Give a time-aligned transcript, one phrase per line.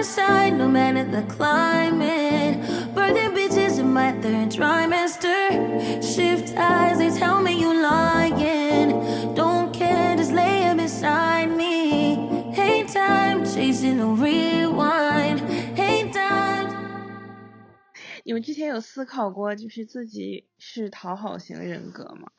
[0.00, 2.56] inside, no matter the climate.
[2.94, 5.50] Birthday bitches in my third trimester.
[6.02, 9.34] Shift eyes, they tell me you lying.
[9.34, 12.52] Don't care, just lay it beside me.
[12.54, 15.40] Hate time, chasing a rewind.
[15.76, 16.70] Hate time.
[18.24, 22.30] 你们之前有思考过，就是自己是讨好型人格吗？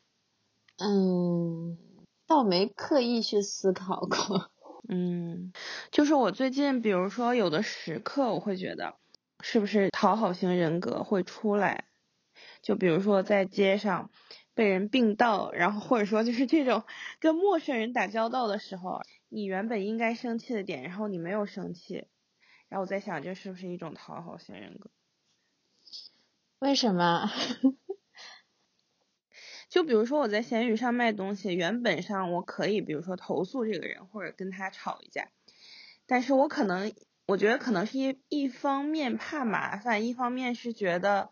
[0.80, 1.77] 嗯，
[2.26, 4.49] 倒没刻意去思考过。
[4.90, 5.53] 嗯，
[5.91, 8.95] 就是我最近，比如说有的时刻，我会觉得
[9.41, 11.85] 是不是讨好型人格会出来？
[12.62, 14.09] 就比如说在街上
[14.54, 16.84] 被人并道，然后或者说就是这种
[17.20, 22.05] 跟陌生人打交道的时候，你原本应该生气的点，然后你没有生气，
[22.70, 24.90] 然后我在想，这是不是一种讨好型人格？
[26.59, 27.29] 为什么？
[29.72, 35.30] 就比如说我在闲鱼上卖东西，原本上我可以，比如说投诉这个人或者跟他吵一架，
[36.05, 36.91] 但是我可能
[37.26, 41.30] 我觉得可能是一一方面怕麻烦，一方面是觉得，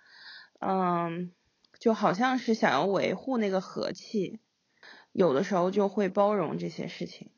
[0.62, 1.34] 嗯，
[1.80, 4.40] 就好像是想要维护那个和气，
[5.12, 7.34] 有的时候就会包容这些事情，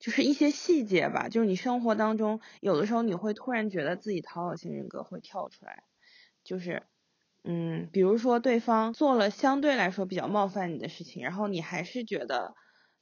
[0.00, 5.84] 就是一些细节吧，就是你生活当中有的时候你会突然觉得自己讨好型人格会跳出来，
[6.42, 6.82] 就是。
[7.44, 12.54] 嗯，比如说对方做了相对来说比较冒犯你的事情，然后你还是觉得，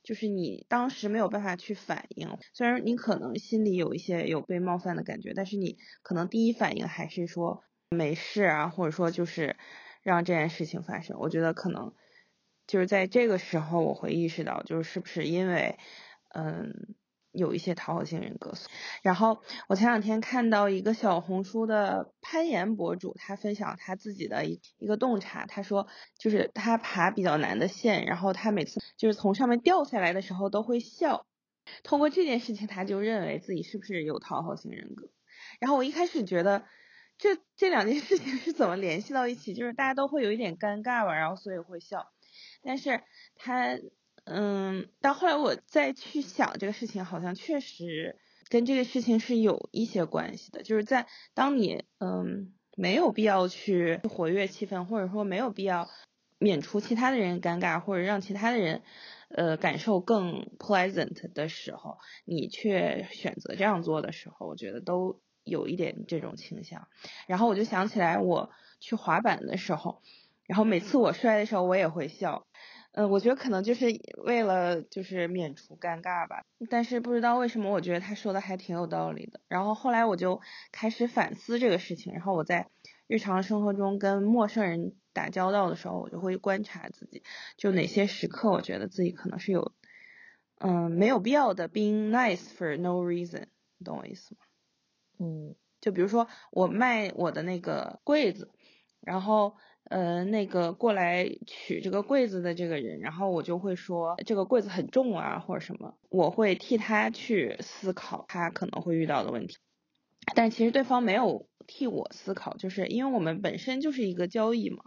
[0.04, 9.56] 就是你当时没有办法去反应，虽然你可能心里有一些有被冒犯的感觉，但是你可能第一反应还是说没事啊，或者说就是
[10.02, 11.18] 让这件事情发生。
[11.18, 11.92] 我觉得可能
[12.68, 15.78] 就是在这个时候，我会意识到，就是是不是因为，
[16.34, 16.94] 嗯。
[17.32, 18.54] 有一些讨好型人格，
[19.02, 25.86] 然后我前两天看到一个小红书的攀岩博主，他分享他自己的一一个洞察，他说
[26.18, 31.26] 就是他爬比较难的线，然后他每次就是从上面掉下来的时候都会笑，
[31.82, 35.10] 通过这件事情他就认为自己是不是有讨好型人格，
[35.60, 36.64] 然后我一开始觉得
[37.18, 42.10] 这这两件事情是怎么联系到一起，就是大家都会有一点尴尬吧，然后所以会笑，
[42.62, 43.02] 但是
[43.36, 43.78] 他。
[44.30, 48.18] 嗯，但后来我再去想这个事情，好像确实
[48.50, 50.62] 跟这个事情是有一些关系的。
[50.62, 55.88] 就是在当你嗯没有必要去活跃气氛，或者说没有必要
[56.38, 58.82] 免除其他的人尴尬，或者让其他的人
[59.30, 66.86] 呃感受更 pleasant 的时候，你却选择这样做的时候，我觉得都有一点这种倾向。
[67.26, 70.02] 然后我就想起来我去滑板的时候，
[70.46, 72.46] 然后每次我摔的时候，我也会笑。
[72.98, 73.86] 嗯，我觉得可能就是
[74.24, 79.38] 为了就是免除尴尬吧，但是不知道为什么，我觉得他说的还挺有道理的。
[79.46, 80.40] 然后后来我就
[80.72, 82.66] 开始反思这个事情，然后我在
[83.06, 87.22] 日常生活中跟陌生人打交道的时候，我就会观察自己，
[87.56, 89.72] 就哪些时刻我觉得自己可能是有，
[90.58, 93.44] 嗯，没有必要的 being nice for no reason，
[93.76, 94.40] 你懂我意思吗？
[95.20, 98.50] 嗯，就比如说我卖我的那个柜子，
[99.02, 99.54] 然后。
[99.88, 109.56] 呃，那个过来取这个柜子的这个人，然后我就会说这个柜子很重啊，或者什么，我会替他去思考他可能会遇到的问题，
[110.34, 114.84] 但其实对方没有替我思考，就是因为我们本身就是一个交易嘛，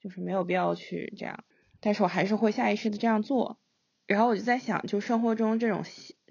[0.00, 1.44] 就是没有必要去这样，
[1.80, 3.58] 但是我还是会下意识的这样做，
[4.06, 5.82] 然后我就在想，就生活中这种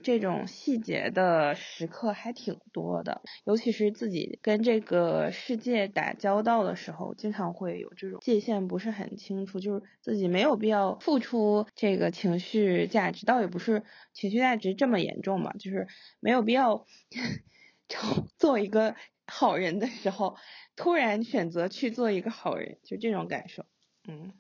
[0.04, 13.84] 这种细节的时刻还挺多的，尤其是自己跟这个世界打交道的时候，经常会有这种界限不是很清楚，就是自己没有必要付出这个情绪价值，倒也不是
[14.14, 15.88] 情绪价值这么严重吧，就是
[16.20, 16.86] 没有必要
[18.38, 18.96] 做一个
[19.28, 20.36] 好人的时候，
[20.76, 23.66] 突然选择去做一个好人，就这种感受，
[24.08, 24.34] 嗯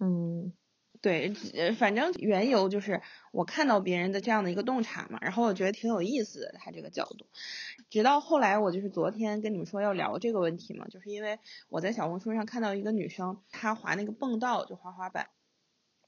[0.00, 0.52] 嗯。
[1.02, 1.34] 对，
[1.76, 3.02] 反正缘由就是
[3.32, 7.26] 我看到别人的这样的一个洞察嘛，然后我觉得挺有意思的他这个角度。
[7.90, 15.26] 直到后来我就是昨天跟你们说要聊这个问题嘛，就是因为我在小红书上看到一个女生，她滑那个蹦道就滑滑板，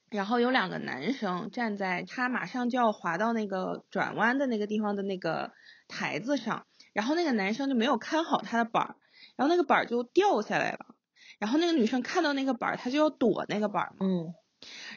[0.09, 5.51] 然后有两个男生站在她马上就要滑到那个转弯的那个地方的那个
[5.89, 8.95] 台子上，然后那个男生就没有看好他的板儿，
[9.35, 10.95] 然后那个板儿就掉下来了，
[11.37, 14.07] 然后那个女生看到那个板儿，她就要躲那个板儿嘛。
[14.07, 14.33] 嗯。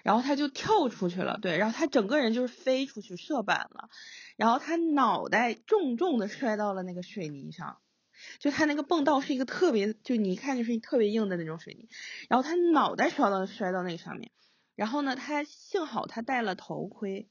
[0.04, 3.88] 然后他就跳出去了，对，然后他整个人就是飞出去射板了，
[4.36, 7.78] 然后他脑袋重重的摔到了那个水泥上，
[8.38, 11.88] 就他那个蹦道是一个特别，就你一看就是特别硬的那种水泥，
[12.28, 14.30] 然后他脑袋摔到摔到那个上面，
[14.74, 17.28] 然后呢，他幸好他戴了头盔，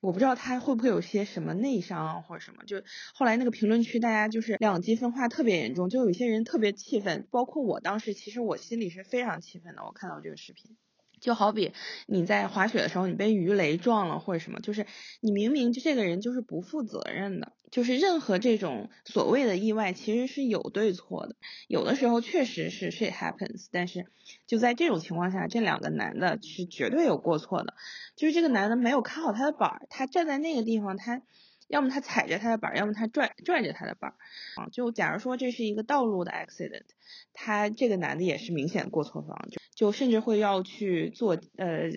[0.00, 2.82] 我不知道他会不会有些什么内伤啊或者什么，就
[3.14, 10.76] 后来那个评论区大家就是两极分化特别严重，就有一些人特别气愤，包括我当时其实我心里是非常气愤的，我看到这个视频。
[11.20, 11.72] 就好比
[12.06, 14.86] 你在滑雪的时候，你被鱼雷撞了或者什么，就是
[15.20, 21.36] 你明明就这个人就是不负责任的，就是任何这种所谓的意外其实是有对错的，
[21.68, 24.06] 有的时候确实是 shit happens，但是
[24.46, 27.74] 就在这种情况下，这两个男的是绝对有过错的，
[28.14, 31.22] 就是这个男的没有看好他的板儿，他站在那个地方，他
[31.68, 34.14] 要么他踩着他的板儿，要么他拽拽着他的板儿，
[34.62, 36.84] 啊，就假如说这是一个道路的 accident，
[37.32, 41.90] 他这个男的也是明显过错方，就就甚至会要去做呃，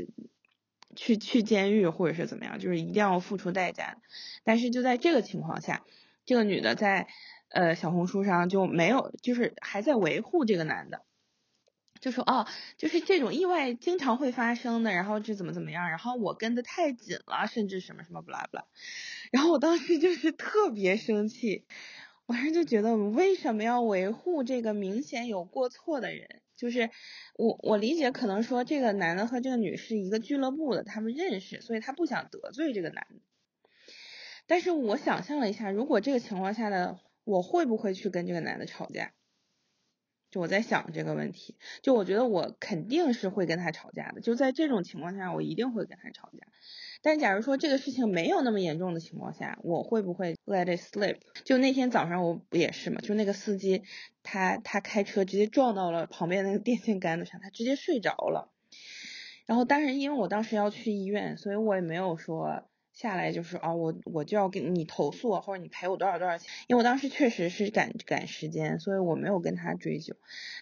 [0.96, 4.02] 去去监狱或者是怎么样，就是一定要付出代价。
[4.44, 5.86] 但是就在这个情况下，
[6.26, 7.08] 这个女的在
[7.50, 11.06] 呃小红书上就没有，就是还在维护这个男的，
[12.02, 12.46] 就说哦，
[12.78, 18.66] 就是这种意外经常会发生的，然后这怎么怎么样，然后我跟的太紧了，甚至什么什么不拉不拉。
[19.32, 21.66] 然后我当时就是特别生气，
[22.26, 26.42] 我当时就觉得我们为什么要维护这个明显有过错的人？
[26.60, 26.90] 就是
[27.36, 33.22] 我我理解，可能说这个男的和这个女是一个俱乐部的，他们认识，所以他不想得罪这个男的。
[34.46, 39.14] 但是我想象了一下，如果这个情况下的我会不会去跟这个男的吵架？
[40.32, 44.22] 就我在想这个问题，就我觉得我肯定是会跟他吵架的。
[44.22, 46.46] 就在这种情况下，我一定会跟他吵架。
[47.02, 51.18] 但假如说这个事情没有那么严重的情况下，我会不会 let it slip？
[51.44, 53.02] 就那天早上我不也是嘛？
[53.02, 53.84] 就那个司机，
[54.24, 58.52] 他他开车直接撞到了旁边那个电线杆子上，他直接睡着了。
[59.46, 62.64] 然后，但是因为我当时要去医院，所以我也没有说。
[62.92, 70.18] 下来就是啊，我我就要给你投诉，或者你赔我多少多少钱，因为我当时确实是赶赶时间，所以我没有跟他追究。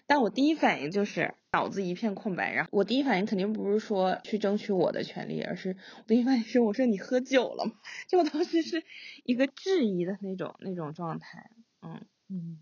[0.06, 7.72] 但我第一反应就是脑子一片空白，然后我第一反应肯定不是说去争取我的权利，而是我第一反应是我说你喝酒了吗？
[8.06, 8.84] 就我当时是
[9.24, 11.50] 一个质疑的那种那种状态，
[11.80, 12.58] 嗯嗯。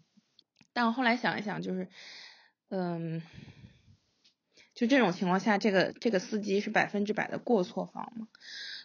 [0.73, 1.89] 但我后来想一想，就是
[2.69, 3.23] 嗯，
[4.75, 8.29] 就这种情况下，这个这个司机是百分之百的过错方嘛？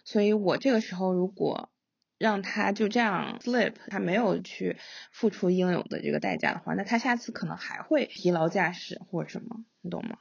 [0.04, 1.70] 所以我这个时候如果
[2.22, 4.76] 让他就这样 slip，他没有去
[5.10, 10.18] 付出应有的这个代价的话，那他下次可能还会疲劳驾驶或者什么，你懂吗？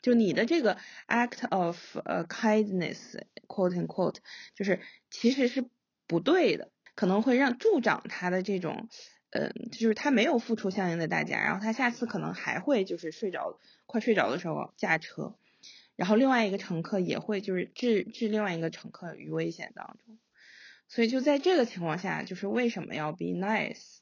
[0.00, 4.16] 就你的这个 act of 呃 kindness，quote unquote，
[4.54, 4.80] 就是
[5.10, 5.66] 其实是
[6.06, 8.88] 不对的，可能会让助长他的这种，
[9.28, 15.36] 嗯，就是他没有付出相应的代价，然后他下次可能还会就是睡着，快睡着的时候驾车。
[15.96, 20.18] 然后另外一个乘客也会就是置置另外一个乘客于危险当中，
[20.88, 23.98] 所以就在这个情况下，就是为什么要 be nice？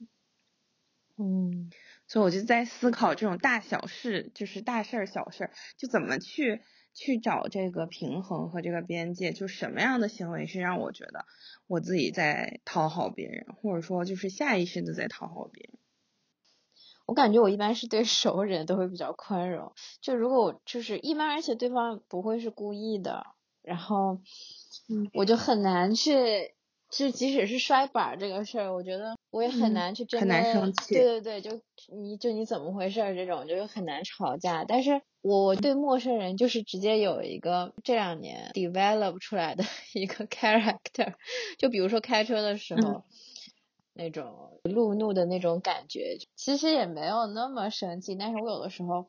[1.16, 1.70] 嗯，
[2.08, 11.24] 所以我就在思考这种大小事，就是大事儿小事儿，就怎么去去找这个平衡和这个边界，就什么样的行为是让我觉得
[11.68, 15.78] 我自己在讨好别人，或者说就是下意识的在讨好别人。
[17.06, 23.24] 我感觉我一般是对熟人都会比较宽容，就如果我就是一般，而且对方不会是故意的，
[23.62, 24.20] 然后，
[25.12, 26.54] 我就很难去，
[26.96, 30.94] 就即使是摔板这个事儿，我觉得我也很难去真的，很难生气。
[30.94, 31.60] 对对对，就
[31.94, 34.64] 你就你怎么回事儿这种，就是很难吵架。
[34.64, 39.64] 但是我对陌生人就是直接有一个这两年 develop 出来的
[39.94, 41.14] 一个 character，
[41.58, 43.02] 就比如说开车的时候。
[43.96, 48.16] 那种路怒的那种感觉，其实也没有那么生气。
[48.16, 49.08] 但是我有的时候，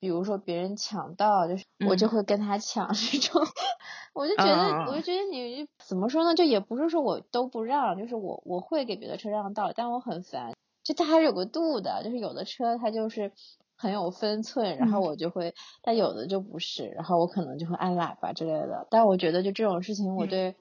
[0.00, 3.42] 比如说别人抢道，就是我就会跟他抢 这种，
[4.14, 6.34] 我就觉得，我就觉得你怎么说呢？
[6.34, 10.52] 就也不是说我都不让，就是我我会给别的车让道，但我很烦，
[10.84, 13.32] 就它还是有个度的，就是有的车它就是
[13.76, 18.86] 很有分寸，然后我就会，但有的就不是，然后我可能就会按喇叭之类的。
[18.90, 20.56] 但我觉得就这种事情，我对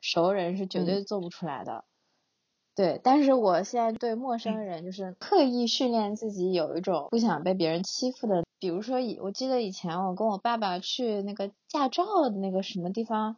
[0.00, 1.84] 熟人是绝对做不出来的。
[2.80, 8.42] 对，但是我现在对陌生人就是刻意训练自己有一种不想被别人欺负的。
[8.58, 13.36] 比如说以我记得以前我跟我爸爸去那个驾照的那个什么地方，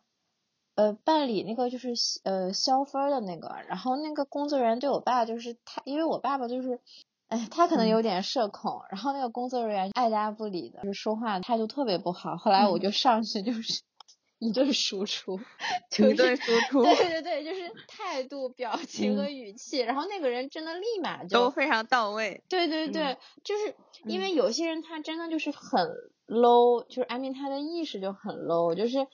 [0.76, 1.88] 呃，办理那个就是
[2.22, 6.78] 呃消分的那个，然后那个工作人员对我爸就是他，因为我爸爸就是，
[7.26, 12.36] 哎，他可能有点社恐，然后那个工作人员爱答不理的，就是说话态度特别不好。
[12.36, 13.82] 后来我就上去就是。
[14.42, 15.38] 一顿输出，
[15.98, 22.42] 一顿输出，对对对，就是态度、表情和语气，然后那个人真的立马就都非常到位。
[22.48, 25.88] 对对对，就是因为有些人他真的就是很
[26.26, 29.06] low，就是艾米他的意识就很 low，就是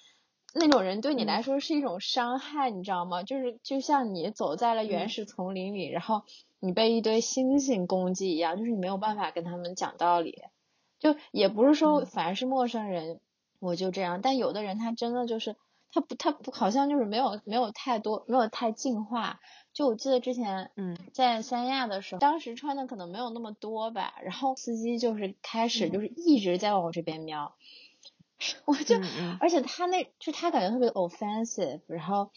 [0.54, 3.22] 那种人对你来说是一种伤害，你知道吗？
[3.22, 6.22] 就是就像你走在了原始丛林里，然后
[6.58, 10.40] 你被一堆猩猩攻击一样，就是你没有办法跟他们讲道理。
[10.98, 13.20] 就也不是说凡是陌生人。
[13.58, 15.56] 我就这样，但有的人他真的就是
[15.92, 19.40] 他不他不好像就是没有没有太多没有太进化。
[19.72, 20.96] 就我记得之前嗯。
[21.12, 27.56] 在三亚的时候，当时穿的可能没有那么多吧，然后司机就是开始就是一直在往我这边瞄，
[28.66, 29.40] 我就，嗯嗯。
[29.40, 32.30] 而且他那就他感觉特别 offensive，然后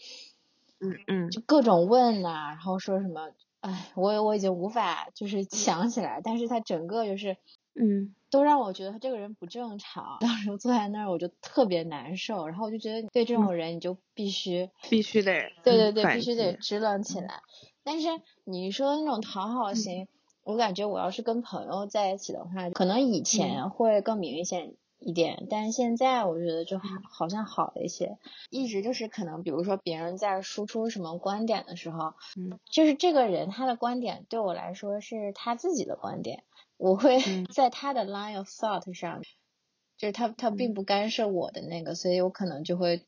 [0.80, 1.30] 嗯嗯。
[1.30, 7.36] 就各种问呐、然后说什么，哎，我我已经无法就是想起来，但是他整个就是
[7.74, 10.16] 嗯都让我觉得他这个人不正常。
[10.20, 17.42] 当时坐在那儿我就特别难受，然后我就觉得对这种人你就必须，必须得对对对，必须得支棱起来。
[17.84, 18.08] 但是
[18.44, 20.08] 你说那种讨好型，
[20.44, 28.16] 我感觉我要是跟朋友在一起的话，可能以前会更明显一点，但是现在我觉得就好好像好了一些。
[28.50, 36.44] 一直就是可能，比如说别人在输出什么观点的时候，嗯，就是这个人他的观点对我来说是他自己的观点，
[36.82, 39.22] 我会嗯 在他的 line of thought 上，
[39.96, 43.02] 就是他他并不干涉我的那个，所以我可能就会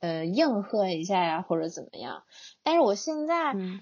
[0.00, 2.24] 呃应和一下呀，或者怎么样。
[2.62, 3.54] 但是我现在。
[3.54, 3.80] 嗯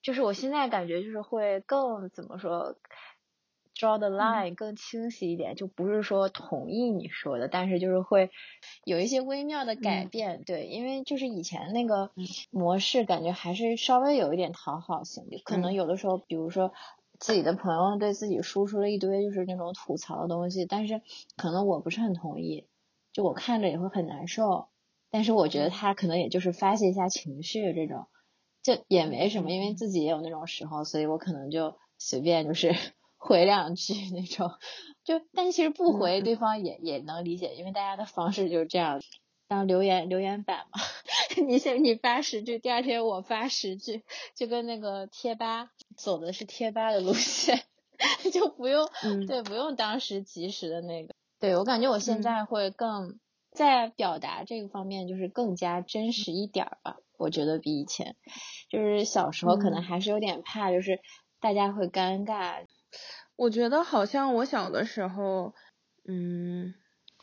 [0.00, 2.76] 就是我现在感觉就是会更怎么说
[3.74, 8.30] ，draw the line 更清晰一点，就不是说同意你说的，但是就是会
[8.84, 16.72] 有一些微妙的改嗯变，对，因为就是以前那个嗯模式感觉还是稍微有一点讨好型，可能嗯有的时候，比如说。
[17.20, 21.02] 自己的朋友对自己输出了一堆就是那种吐槽的东西，但是
[21.36, 22.68] 可能我不是很同意，
[23.12, 24.68] 就我看着也会很难受，
[25.10, 28.06] 但是我觉得他可能也就是发泄一下情绪这种，
[28.62, 32.72] 就也没什么，因为自己也有那种时候，所以我可能就随便就是
[33.18, 34.50] 回两句那种，
[35.04, 36.22] 就但其实不回嗯。
[36.22, 39.00] 对方也也能理解，因为大家的方式就是这样，
[39.48, 40.80] 当留言留言板嘛，
[41.48, 44.04] 你先你发十句，第二天我发十句，
[44.36, 47.64] 就跟那个贴吧走的是贴吧的路线，
[48.32, 53.18] 就不用嗯对不用当时及时的那个，对我感觉我现嗯在会更。
[53.50, 56.98] 在表达这个方面，就是更加真实一点儿吧。
[57.16, 58.14] 我觉得比以前，
[58.68, 61.00] 就是小时候可能嗯还是有点怕，就是
[61.40, 62.66] 大家会尴尬。
[63.36, 65.54] 我觉得好像我小的时候，
[66.06, 66.74] 嗯，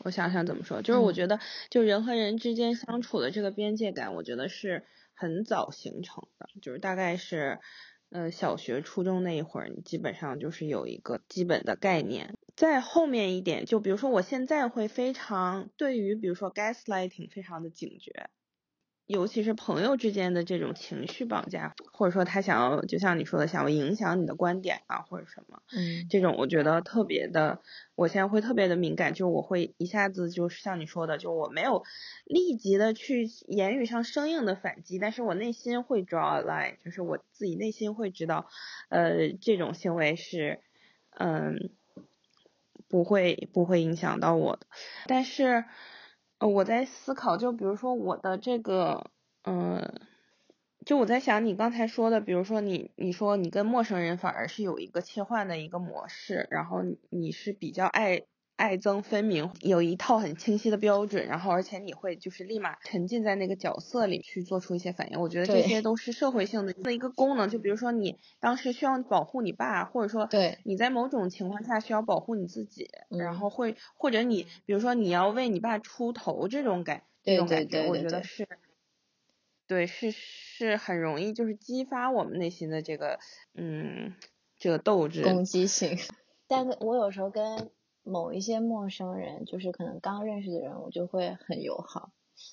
[0.04, 4.84] 我想想怎么说，就是我嗯觉得就人和人之间相处的这个边界感，我觉得是
[5.14, 7.58] 很早形成的，就是大概是，
[8.10, 12.34] 呃，小学、初中那一会儿，你基本上就是有一个基本的概念。
[12.54, 18.30] 再后面一点，就比如说我现在会非常对于比如说 gaslighting 非常的警觉，
[19.06, 26.06] 尤其是朋友之间的这种情绪绑架，或者说他想要，就像你说的，想要影响你的观点啊，或者什么，嗯。
[26.10, 27.60] 这种我觉得特别的，
[27.94, 31.84] 我现在会特别的敏感，就我会一下子就是像你说的，就我没有
[32.24, 38.48] 立即的去言语上生硬的反击，但是我内心会 draw a line，就是我自己内心会知道，
[38.88, 40.60] 呃，这种行为是，
[41.10, 41.70] 嗯，
[42.88, 44.66] 不会不会影响到我的，
[45.06, 45.64] 但是，
[46.40, 49.10] 呃，我在思考，就比如说我的这个，
[49.44, 49.82] 嗯。
[50.84, 58.22] 就我在想你刚才说的，比如说你你说你跟陌生人反而是有一个切换的一个模式，然后你你是比较爱
[58.56, 65.20] 爱憎分明，有一套很清晰的标准，然后而且你会就是立马沉浸在那个角色里去做出一些反应。
[65.20, 67.48] 我觉得这些都是社会性的的一个功能。
[67.50, 78.48] 就比如说你当时需要保护你爸，或者说对你在某种情况下需要保护你自己，然嗯后会或者你比如说你要为你爸出头这种感这对对种感觉，我对对对觉得是。
[79.68, 83.18] 对，是是很容易就是激发我们内心的这个
[83.52, 84.14] 嗯
[84.56, 85.24] 这个斗志。
[85.24, 85.98] 攻击性。
[86.46, 87.68] 但是我有时候跟
[88.06, 92.10] 某一些陌生人，就是可能刚认识的人，我就会很友好。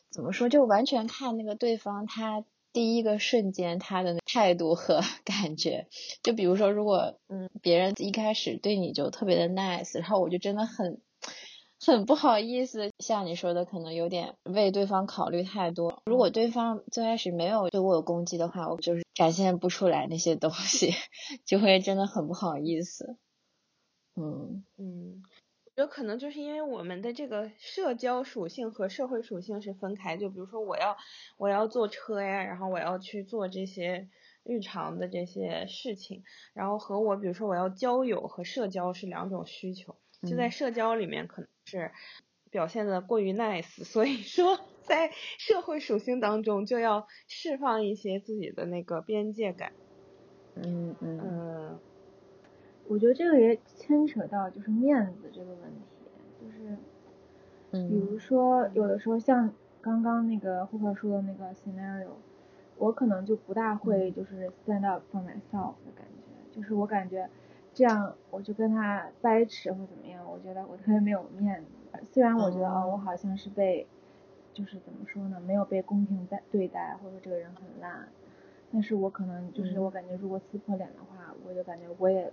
[0.09, 0.49] 怎么说？
[0.49, 5.87] 就完全看那个对方他第一个瞬间他的态度和 感觉。
[6.23, 10.99] 就比如说，如果嗯别人一开始对你就特别的 nice，然后我就真的很。
[11.85, 16.01] 很不好意思，像你说的，可能有点为对方考虑太多。
[16.05, 20.93] 如果对方最开始没有对我有攻击的话，我就是展现不出来那些东西，
[21.45, 23.17] 就会真的很不好意思。
[24.15, 25.23] 嗯嗯，
[25.75, 30.17] 觉得可能就是因为我们的这个社交属性和社会属性是分开。
[30.17, 30.95] 就比如说我要
[31.37, 34.07] 我要坐车呀，然后我要去做这些
[34.43, 39.95] 日常的这些事情，然后和我比如说我要交友和社交是两种需求。
[40.21, 41.91] 就在嗯社交里面可能是
[42.51, 49.73] 表现的过于 nice，所以说在社会属性当中就要释放一些自己的那个边界感。
[50.55, 51.79] 嗯嗯嗯
[52.87, 55.85] 我觉得这个也牵扯到就是面子这个问题，
[56.41, 56.77] 就是
[57.87, 62.07] 比如嗯说有的时候像刚刚那个霍克说的那个 scenario，
[62.77, 67.29] 我可能就不大会就是 stand up for myself 的感觉，就是我感觉
[67.73, 71.99] 这样我就跟他掰扯或怎么样，我觉得我特别没有面子。
[72.11, 73.87] 虽然我觉得哦，我好像是被
[74.53, 78.07] 就是怎么说呢，没有被公平待对待，或者说这个人很烂，
[78.71, 82.31] 但是我可能就是我感觉如果撕破脸的话，我就感觉我也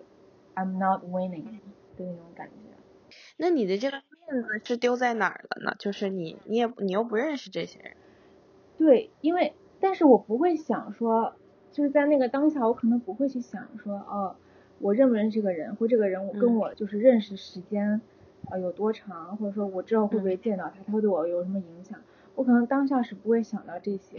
[0.55, 1.45] I'm not winning
[1.97, 2.55] 的那种感觉。
[3.37, 3.97] 那你的这个
[4.29, 5.75] 面子是丢在哪儿了呢？
[5.79, 7.97] 就是你你也你又不认识这些人。
[8.79, 11.35] 对，因为但是我不会想说，
[11.73, 14.37] 就是在那个当下，我可能不会去想说，哦，
[14.79, 18.01] 我认不认识这个人，或这个人我跟我就是认识时间
[18.49, 21.99] 啊有多长，或者说我之后会不会见到他，他会对我有什么影响，
[22.37, 24.19] 我可能当下是不会想到这些。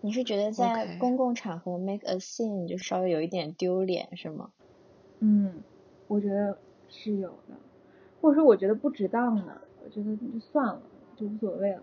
[0.00, 4.50] 你是觉得在公共场合 make a scene 就稍微有一点丢脸是吗？
[5.20, 5.54] 嗯，
[6.08, 6.58] 我觉得
[6.88, 7.54] 是有的，
[8.20, 10.82] 或者说我觉得不值当的，我觉得就算了，
[11.16, 11.82] 就无所谓了。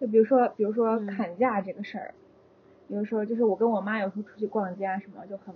[0.00, 2.14] 就比如说，比如说砍价这个事儿，
[2.88, 5.54] 有的时候就是我跟我妈有时候出去逛街啊什么，就很，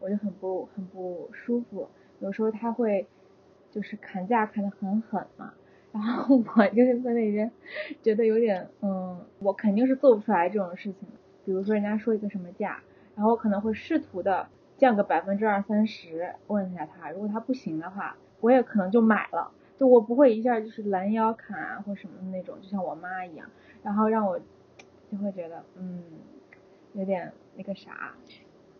[0.00, 1.88] 我就很不很不舒服。
[2.20, 3.06] 有时候她会
[3.70, 5.52] 就是砍价砍的很狠嘛，
[5.92, 7.50] 然后我就是在那边
[8.02, 11.08] 觉得有点，嗯，我肯定是做不出来这种事情。
[11.44, 12.80] 比如说人家说一个什么价，
[13.16, 14.48] 然后我可能会试图的
[14.80, 23.46] 降个百分之二三十，问一下他，如果他不行的话，我也可能就买了，就我不会一下就是拦腰砍啊或什么的那种，就像我妈一样。
[23.82, 24.38] 然后让我
[25.12, 26.02] 就会觉得，嗯，
[26.94, 28.14] 有点那个啥，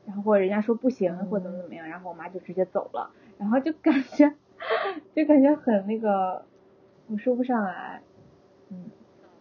[0.06, 4.34] 然后或者人家说不行或怎么怎么样，然后我妈就直接走了，然后就感觉
[5.14, 6.44] 就感觉很那个，
[7.08, 8.00] 我说不上来，
[8.70, 8.90] 嗯，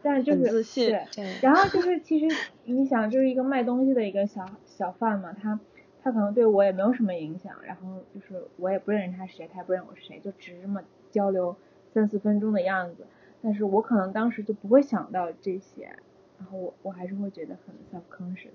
[0.01, 1.05] 但是就是对，
[1.41, 2.35] 然后就是其实
[2.65, 5.59] 你想就是一个卖东西的一个小小贩嘛，他
[6.01, 11.55] 他可能对我也没有什么影响，然后就是我也不认识他谁，他也不认我是谁，就只是这么交流
[11.93, 13.05] 三四分钟的样子。
[13.41, 15.95] 但是我可能当时就不会想到这些，
[16.37, 18.49] 然后我我还是会觉得很 self-conscious。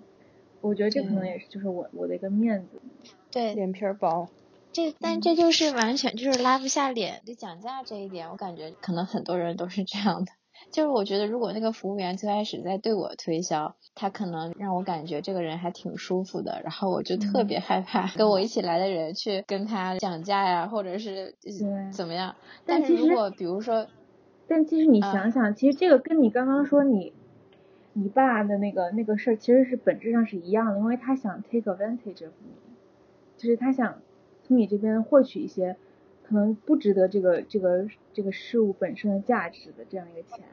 [0.61, 2.81] 我觉得这可能也是就是我我的一个面子，
[3.31, 4.29] 对，脸皮薄。
[4.73, 10.33] 这但这就是完全就是拉不下脸，就讲价这一点，我感觉可能很多人都是这样的。
[10.71, 21.35] 就是我觉得如果那个服务员最开始在对我推销，他可能让我感觉这个人还挺舒服的，然后我就特别害怕跟我一起来的人去跟他讲价呀，或者是
[21.93, 22.35] 怎么样。
[22.65, 23.87] 但是如果比如说。
[24.47, 27.15] 但其实你想想，其实这个跟你刚刚说你
[27.95, 32.53] 你爸的那个那个事儿，其实是本质上是一样的，因为他想 take advantage of 你，
[33.39, 34.03] 就是他想
[34.47, 35.79] 从你这边获取一些
[36.25, 40.45] 可能不值得这个这个这个事物本身的价值的这样一个钱，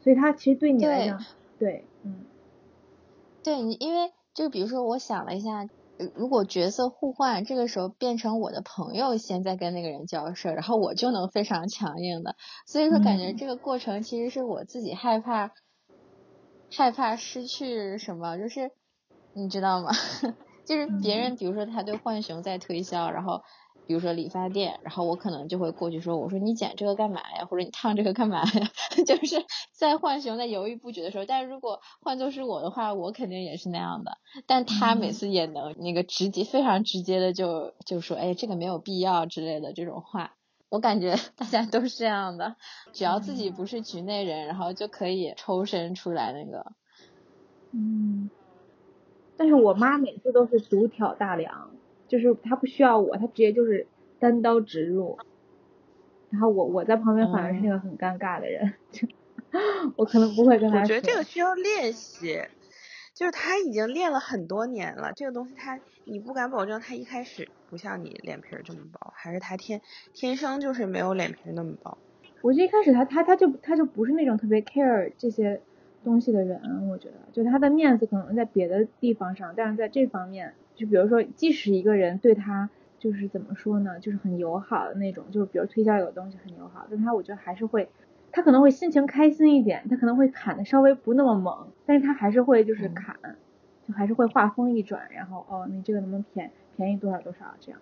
[0.00, 1.22] 所以他其实对你来讲，
[1.58, 2.24] 对，嗯，
[3.42, 5.68] 对你，因为就比如说，我想了一下。
[6.14, 12.36] 如果角色互换，这个时候变成我的朋友先在跟那个人交涉，然后我就能非常强硬的。
[12.64, 15.50] 所以说，感觉这个过程其实是我自己害怕，
[16.74, 18.70] 害怕失去什么，就是
[19.34, 19.90] 你知道吗？
[20.64, 23.42] 就是别人，比如说他对浣熊在推销，然后。
[23.90, 27.44] 比如说理发店，然后我可能就会过去说，我说你剪这个干嘛呀？
[27.50, 28.70] 或者你烫这个干嘛呀？
[29.04, 34.18] 就是在浣熊在犹豫不决的时候，但是如果换作是我的话，我肯定也是那样的。
[34.46, 40.34] 但他每次也能那个直接非常直接的就就说，哎，这个没有必要之类的这种话。
[40.68, 42.54] 我感觉 大家都是这样的，
[42.92, 46.70] 只要自己不是局内人，然后就可以抽身出来那个。
[47.72, 48.30] 嗯，
[49.36, 51.72] 但是我妈每次都是独挑大梁。
[52.10, 53.86] 就是他不需要我，他直接就是
[54.18, 55.16] 单刀直入，
[56.28, 58.74] 然后我我在旁边反而是那个很尴尬的人，
[59.94, 60.80] 我可能不会跟他。
[60.80, 62.42] 我觉得这个需要练习，
[63.14, 69.80] 就是他已经练了很多年了，这个东西他你不敢保证他一开始不像你脸皮这么薄，还是他天
[70.12, 71.96] 天生就是没有脸皮那么薄。
[72.42, 75.62] 我觉得一开始他他他就他就不是那种特别 care 这些
[76.02, 80.54] 东西的人，我觉得就他的面子可能在别的地方上，但是在这方面。
[80.80, 87.90] 就比如说，即使一个人对他就是怎么说呢，就是很友好的那种，就是比如推销有东西很友好，但他我觉得还是会，
[88.32, 93.14] 他可能会心情开心一点，他可能会砍的稍微不那么猛，但是他还是会就是砍，
[93.86, 97.78] 就还是会话锋一转，然后哦，你这个能不能便便宜多少多少这样。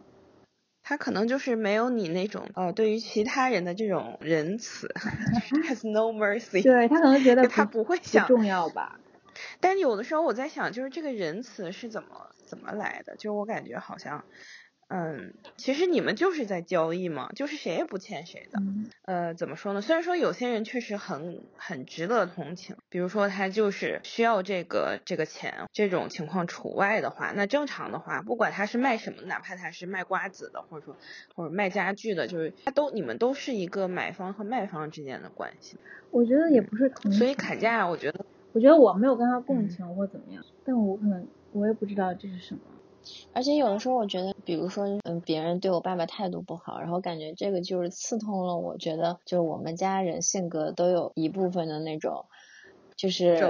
[0.83, 4.89] 他可能就是没有你那种呃，对于其他人的这种仁慈
[5.69, 6.63] ，has no mercy。
[6.65, 8.99] 对他可能觉得他不会想重要吧。
[9.61, 12.09] 但是有的时候我在想，就是这个仁慈是怎么
[12.49, 13.15] 怎么来的？
[13.17, 14.25] 就我感觉好像，
[14.89, 18.63] 嗯，其实你们就是在交易嘛，就是谁也不欠谁的。
[19.05, 19.83] 呃，怎么说呢？
[19.83, 30.97] 虽然说有些人确实很很值得同情，比如说他就是需要这个这个钱，这种情况除外的话，那正常的话，不管他是卖什么，哪怕他是卖瓜子的，或者说
[31.35, 35.77] 或者卖家具的，就是他都你们都是一个买方和卖方之间的关系。
[36.11, 38.25] 我觉得也不是，所以砍价，我觉得。
[38.55, 42.61] 我觉得我没有跟他共情或怎么样，但我可能我也不知道这是什么。
[43.33, 48.57] 而且有的时候我觉得，比如说，嗯，别人对我爸爸态度不好，然后感觉这个就是刺痛了。
[48.57, 52.27] 我觉得，就我们家人性格都有一部分的那种，
[52.97, 53.41] 就是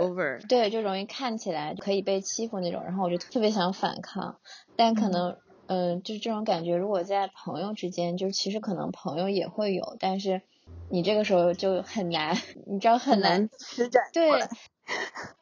[0.49, 2.85] 对，就容易看起来可以被欺负那种。
[2.85, 4.39] 然后我就特别想反抗，
[4.77, 10.43] 但可能，嗯，就是这种感觉，如果在朋友之间，就其实可能朋友也会有，但是。
[10.91, 12.35] 你这个时候就很难，
[12.67, 14.49] 你知道很难施展对来。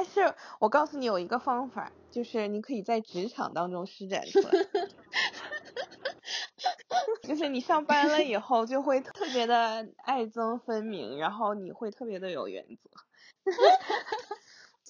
[0.00, 4.50] 但是我告诉你有一个方法，就是你可以在职场当中施展出来。
[7.22, 12.90] 就是你上班了以后就会特别的爱憎分明，然后你会特别的有原则。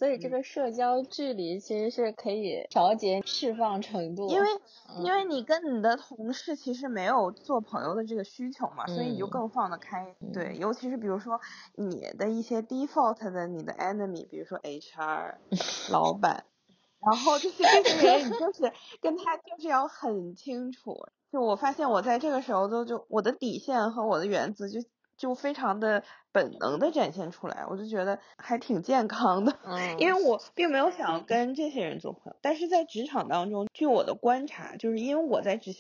[0.01, 4.49] 所以这个社交距离其实是可以调节释放程度，因为
[4.97, 10.17] 嗯因为你跟你的同事其实没有做朋友的这个需求嘛，所以你就嗯更放得开。
[10.33, 11.39] 对，尤其是比如说
[11.75, 15.35] 你的一些 default 的你的 enemy，比如说 HR
[15.93, 16.45] 老板，
[16.99, 20.97] 然后这些这些人，你就是跟他就是要很清楚。
[21.31, 24.81] 就我发现我在这个时候都就我的底线和我的原则就
[25.19, 29.59] 就非常的本能的展现出来，我就觉得还挺健康的。
[29.65, 35.73] 嗯，因为我并没有想要跟这些人做朋友，但是在职场当中，据我的观察，就是因为我在职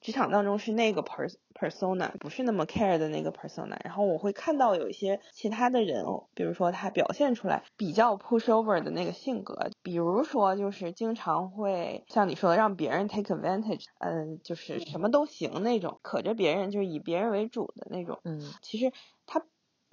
[0.00, 18.40] 职场当中是那个 pers persona，不是那么 care 的那个 persona，然后我会看到有一些其他的人哦，比如说他表现出来比较 push over 的那个性格，比如说就是经常会像你说的让别人 take advantage，嗯、就是什么都行那种，可着别人就是以别人为主的那种，嗯。
[18.62, 18.92] 其实
[19.26, 19.42] 他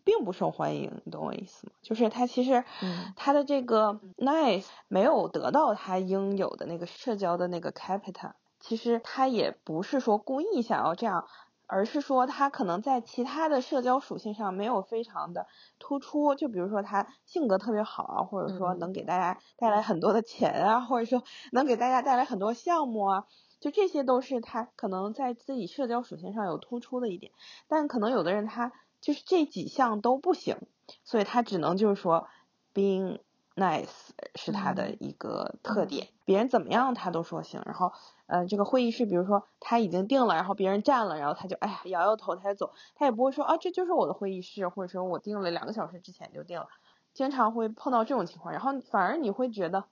[0.05, 1.73] 并不受欢迎，你懂我意思吗？
[1.81, 11.27] 就是他其实嗯他的这个 nice 没有得到他应有的那个社交的那个 capital，其实他也不是说故意想要这样。
[11.67, 15.47] 而是说他可能在其他的社交属性上没有非常的
[15.79, 23.25] 突出，就比如说他性格特别好啊，或者说嗯能给大家带来很多的钱啊，或者说能给大家带来很多项目啊，
[23.59, 27.31] 就这些都是他可能在自己社交属性上有突出的一点。
[27.67, 28.71] 但可能有的人他
[29.05, 30.57] 就是这几项都不行，
[31.03, 32.27] 所以他只能就是说
[32.73, 33.19] being
[33.55, 37.61] nice 是他的嗯一个特点，别人怎么样他都说行。
[37.67, 37.91] 然后
[38.25, 46.67] 呃，这个会议室，比如说他已经定了，然后别人占了，然后他就哎呀摇摇头他就走，他也不会说啊这就是我的会议室，或者说我定了两个小时之前就定了，
[47.13, 49.85] 经常会碰到这种情况，然后反而你会觉得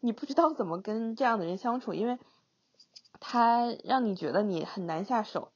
[0.00, 2.18] 你不知道怎么跟这样的人相处，因为
[3.18, 5.52] 他让你觉得你很难下手。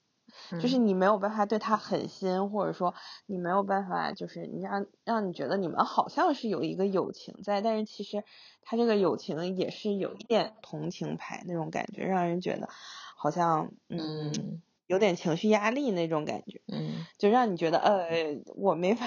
[0.58, 0.78] 就是嗯。
[0.78, 2.94] 你没有办法对他狠心，或者说
[3.26, 8.24] 你没有办法，就是你让让你觉得你们好像是有一个友情在，但是其实
[8.62, 12.68] 他这个友情也是有一点同情牌那种感觉，让人觉得
[13.16, 14.62] 好像嗯嗯。
[14.86, 17.06] 有点情绪压力那种感觉，嗯。
[17.18, 19.06] 就让你觉得呃我没法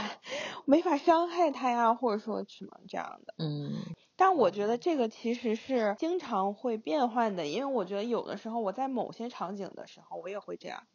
[0.66, 3.36] 没法伤害他呀，或者说什么这样的。
[3.40, 3.96] 嗯。
[4.18, 10.88] 但我觉得这个其实是经常会变换的，因为我觉得有的时候我在某些场景的时候我也会这样，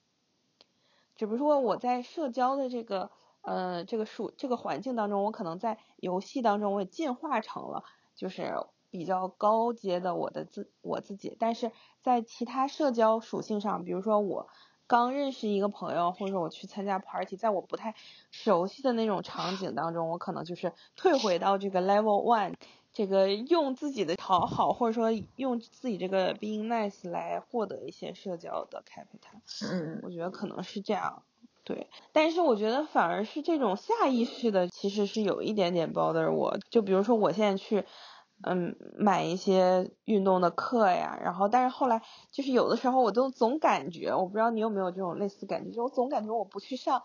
[1.20, 3.10] 只不过我在社交的这个
[3.42, 7.84] 呃这个属这个环境当中，我可能在游戏当中我也进化成了
[8.16, 8.54] 就是
[8.88, 14.48] 比较高阶的我的自我自己，但是在其他社交属性上，比如说我
[14.86, 17.94] 刚认识一个朋友，或者我去参加 party，在我不太
[18.30, 22.54] 熟悉的那种场景当中，我可能就是退回到这个 level one，
[22.92, 29.40] 这个用自己的讨好，或者说用自己这个 being nice 来获得一些社交的 capital。
[29.72, 31.22] 嗯我觉得可能是这样，
[31.64, 31.88] 对。
[32.12, 36.58] 但是我觉得反而是这种下意识的，其实是有一点点 bother 我。
[36.70, 37.84] 就比如说我现在去，
[38.42, 47.02] 嗯，买一些运动的课呀，然后但是后来就是有的时候我都总感觉，我不知道你有没有这种类似感觉，就我总感觉我不去上，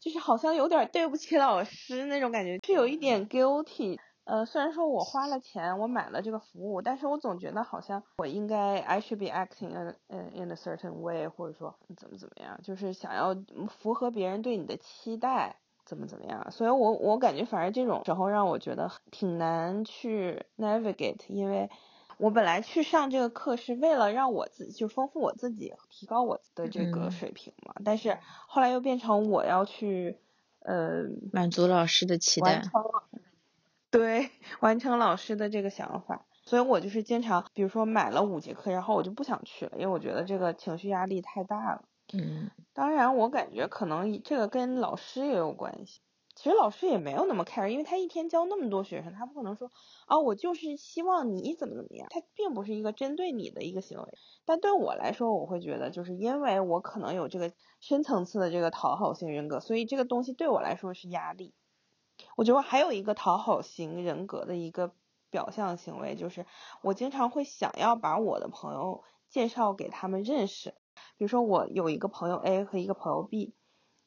[0.00, 3.98] 就是好像有点对不起老师那种感觉，是有一点 guilty。
[4.28, 13.34] 呃，虽然说我花了钱，我买了这个服务，但是我总觉得好像我应该 I should be acting in in in a certain way，或者说怎么怎么样，就是想要
[13.70, 16.50] 符合别人对你的期待，怎么怎么样。
[16.50, 21.70] 所以我我感觉反而这种时候让我觉得挺难去 navigate，因为
[22.18, 27.10] 我本来去上这个课是为了让我自己就丰富我自己，提高我的这个嗯。
[27.12, 30.18] 水平嘛，但是后来又变成我要去
[30.60, 32.52] 呃满足老师的期待。
[32.52, 33.04] 完，成了，
[33.90, 36.26] 对，完成老师的这个想法。
[36.44, 41.84] 所以我就是经常，比如说买了五节课，然后我就不想去了，因为我觉得这个情绪压力太大了。
[42.12, 46.00] 嗯当然，我感觉可能这个跟老师也有关系。
[46.34, 49.70] 其实老师也没有那么 care，因为他一天教那么多学生，他不可能说
[50.06, 54.04] 啊，我就是希望你怎么怎么样，他并不是一个针对你的一个行为。
[54.46, 61.52] 但对我来说，我会觉得，就是因为我可能有这个深层次的这个讨好型人格，所以这个东西对我来说是压力。
[62.36, 64.92] 我觉得还有一个讨好型人格的一个
[65.30, 66.46] 表象行为，就是
[66.82, 70.74] 我经常会想要把我的朋友介绍给他们认识。
[71.16, 73.54] 比如说我有一个朋友 A 和一个朋友 B，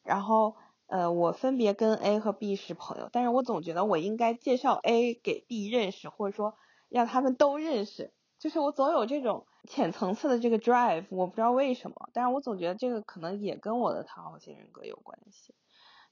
[0.03, 0.55] 然后
[0.87, 6.55] 呃我分别跟 A 和 B 是朋友，但是我总觉得我应该介绍 A 给 B 认识，或者说
[6.89, 15.53] 让他们都认识，就是我总有这种浅层次的这个 drive，我不知道为什么，但是我总觉得这个可能也跟我的讨好型人格有关系。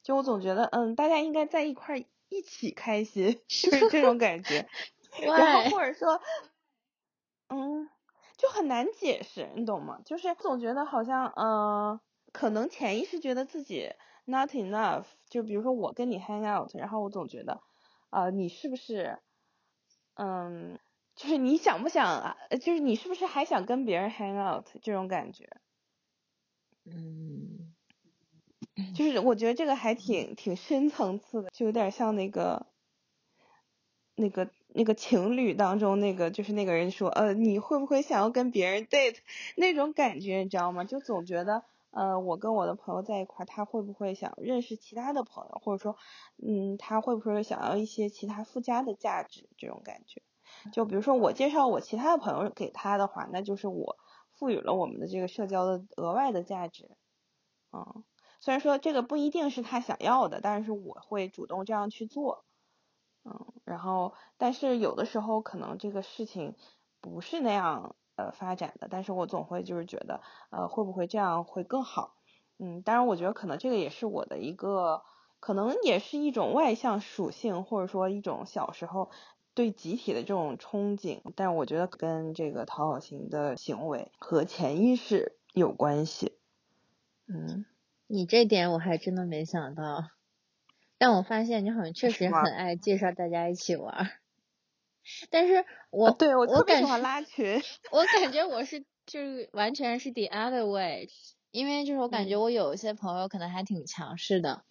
[0.03, 4.67] 就我总觉得，嗯，大家应该在一块儿一起开心， 就是 这种感觉。
[5.21, 6.21] 然后或者说，
[7.49, 7.89] 嗯，
[8.37, 9.99] 就很难解释，你懂吗？
[10.05, 11.99] 就是总觉得好像，嗯，
[12.31, 13.91] 可能潜意识觉得自己
[14.25, 15.05] not enough。
[15.29, 17.61] 就比如说我跟你 hang out，然后我总觉得，
[18.11, 19.19] 呃，你是不是，
[20.15, 20.79] 嗯，
[21.15, 22.37] 就是你想不想啊？
[22.61, 25.49] 就是你是不是还想跟别人 hang out 这种感觉？
[26.85, 27.48] 嗯。
[28.95, 32.65] 就是我觉得这个还挺挺深层次的，就有点像那个
[34.15, 39.17] 那个那个情侣当中那个，就是那个人说，呃，你会不会想要跟别人 date
[39.55, 40.83] 那种感觉，你知道吗？
[40.83, 45.95] 就总觉得，呃，我跟我的朋友在一块，他会不会想认识其他的朋友，或者说，
[46.37, 50.21] 嗯，他会不会想要一些其他附加的价值这种感觉？
[50.73, 53.97] 就比如说我介绍我其他的朋友给他的话，那就是我
[54.31, 56.89] 赋予了我们的这个社交的额外的价值，
[57.71, 58.03] 嗯。
[58.41, 62.45] 虽然说这个不一定是他想要的，但是我会主动这样去做，
[63.25, 66.55] 嗯，然后但是有的时候可能这个事情
[67.01, 70.21] 不是那样呃发展的，但是我总会就是觉得
[70.51, 72.15] 呃会不会这样会更好，
[72.57, 75.03] 嗯，当然我觉得可能这个也是我的一个
[75.39, 79.11] 可能也是一种外向属性，或者说一种小时候
[79.53, 86.37] 对集体的这种憧憬，但我觉得跟这个讨好型的行为和潜意识有关系，
[87.27, 87.65] 嗯。
[88.11, 90.09] 你这点我还真的没想到，
[90.97, 94.09] 但我发现你好像确实很爱介绍大家一起玩，
[95.29, 101.07] 但是我对我特别喜欢拉群，我感觉我是就是完全是 the other way，
[101.51, 104.63] 因为就是我感觉我有一些朋友可能还挺强势的，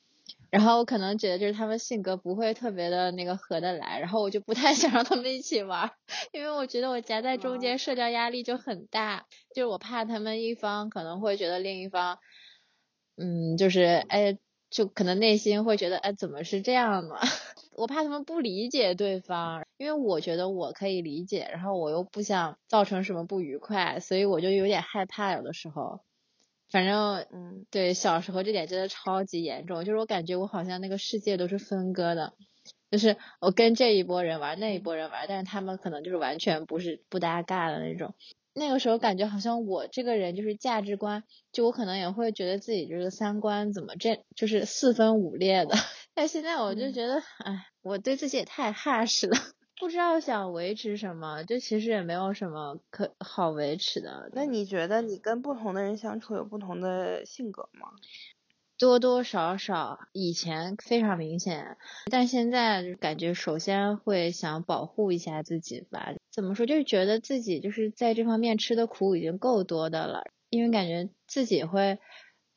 [0.51, 5.93] 然后我可能觉得就是他们性格不会特别的那个合得来，然后我就不太 想让他们一起玩，
[6.33, 12.19] 因为我觉得我夹在中间社交压力就很大，就是我怕他们一方可能会觉得另一方。
[13.19, 14.39] 嗯，就是哎，
[14.71, 17.17] 就可能内心会觉得哎，怎么是这样呢？
[17.73, 25.33] 我怕他们不理解对方，因为我觉得我可以理解，然后我又不想造成什么不愉快，所以我就有点害怕。
[25.33, 26.01] 有的时候，
[26.71, 32.35] 反正嗯，对，小时候这点真的超级严重，就是我感觉我好像那个世界都是分割的，
[32.91, 38.15] 就是我跟这一波人玩，那一波人玩，但是他们可能就是完全不是不搭嘎的那种。
[38.59, 45.75] 那个时候感觉好像我这个人就是价值观，就我可能也会觉得自己这个三观怎么这就是四分五裂的。
[46.15, 49.37] 但现在我就觉得，哎，我对自己也太 harsh 了，
[49.81, 54.29] 不知道想维持什么，就其实也没有什么可好维持的。
[54.35, 57.89] 那你觉得你跟不同的人相处有不同的性格吗？
[58.79, 61.77] 多多少少以前非常明显，
[62.11, 66.15] 但现在感觉首先会想保护一下自己吧。
[66.31, 66.65] 怎么说？
[66.65, 71.99] 就是觉得自己就是在这方面吃的苦已经够多的了，因为感觉自己会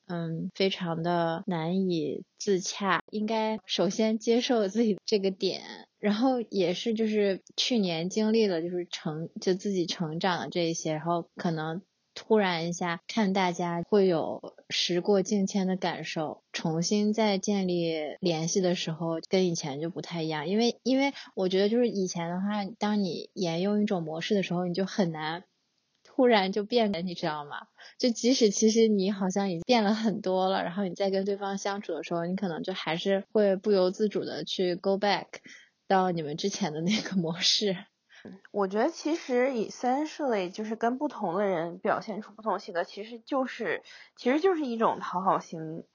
[0.07, 3.01] 嗯非常的难以自洽。
[3.09, 5.63] 应该首先接受自己这个点，
[5.97, 11.81] 然后也是就是去年经历了就是成就自己成长的这一些，然后可能。
[12.13, 20.47] 突然一下，看大家会有时过境迁的感受，重新再建立联系的时候，跟以前就不太一样。
[20.47, 25.43] 因为，因为我觉得就是以前的话，当你沿用一种模式的时候，你就很难
[26.03, 27.67] 突然就变了，你知道吗？
[27.97, 35.27] 就即使其实你好像已经变了很多了，然后你再跟对方相处的时候，你可能就还是会不由自主的去 go back
[35.87, 37.77] 到你们之前的那个模式。
[38.51, 43.83] 我觉得其实 essentially 就是跟不同的人表现出不同性格，其实就是
[44.15, 45.85] 其实就是一种讨好型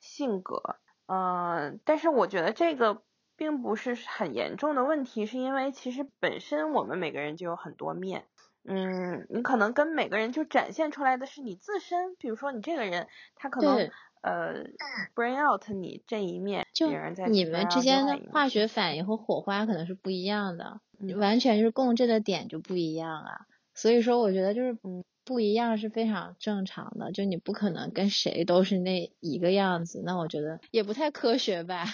[0.00, 0.76] 性格。
[1.06, 3.02] 嗯，但是我觉得这个
[3.36, 8.24] 并不是很严重的问题，是因为其实本身我们每个人就有很多面。
[8.66, 13.90] 嗯，你可能跟每个人就展现出来的是你自身，比如说你这个人，他可能
[14.22, 14.64] 呃
[15.14, 16.88] bring out 你这一面，就
[17.28, 20.80] 你们之间的化学反应和火花可能是不一样的。
[21.18, 24.76] 完全就是共振的点就不一样啊，所以说我觉得就是
[25.24, 31.86] 不一样是非常正常的，就你不可能跟谁都是那一个样子，那我觉得也不太科学吧。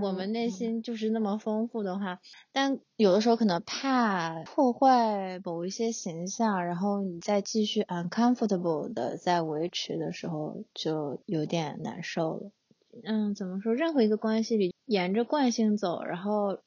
[0.00, 2.20] 我们内心就是那么丰富的话，
[2.52, 12.50] 但有的时候可能怕破坏某一些形象，然后你再继续 uncomfortable 的在维持的时候，就有点难受了。
[13.04, 13.74] 嗯，怎么说？
[13.74, 16.58] 任何一个关系里，沿着惯性走，然后。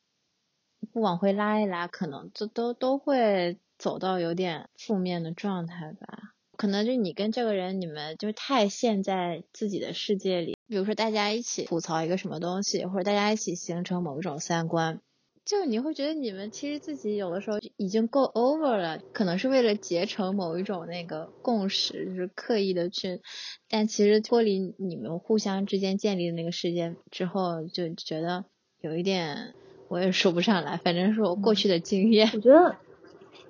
[0.95, 6.31] 不往回拉一拉，可能就都都会走到有点负面的状态吧。
[6.55, 10.55] 可能就你跟这个人，你们就太陷在自己的世界里。
[10.67, 15.01] 比如说，大家一起吐槽一个什么东西，或者大家一起形成某一种三观，
[15.43, 23.21] 就你会觉得你们其实自己有的时候已经够 over 了，可能是为了结成某一种那个共识，就是刻意的去，
[23.67, 28.45] 但其实脱离你们互相之间建立的那个世界之后，就觉得
[28.79, 29.53] 有一点，
[29.87, 32.27] 我也说不上来，反正是我过去的经验。
[32.33, 32.75] 我觉得，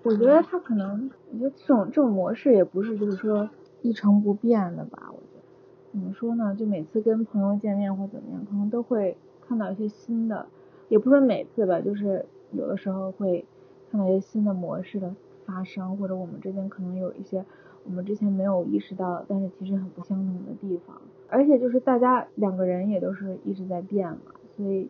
[0.04, 3.50] 我觉得他可能，我觉得这种这种模式也不是就是说
[3.82, 5.10] 一成不变的吧。
[5.10, 5.44] 我觉得
[5.92, 6.56] 怎么说呢？
[6.58, 9.18] 就每次跟朋友见面或怎么样，可能都会
[9.48, 10.46] 看到一些新的。
[10.90, 13.46] 也不说每次吧，就是有的时候会
[13.90, 17.44] 看到一些新的模式的发生，或者我们之间可能有一些
[17.86, 21.02] 我们之前没有意识到，但是其实很不相同的地方。
[21.28, 24.20] 而且就是大家两个人也都是一直在变嘛，
[24.56, 24.90] 所以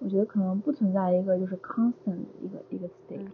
[0.00, 3.28] 我觉得可能不存在一个就是 constant 一个一个 state，